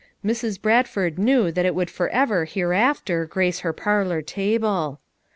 [0.25, 0.59] Mrs.
[0.59, 4.99] Bradford knew that it would forever hereafter grace her parlor table.